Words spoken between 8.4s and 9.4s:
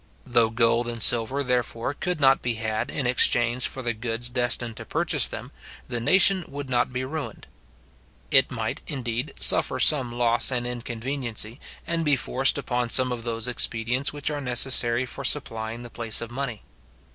might, indeed,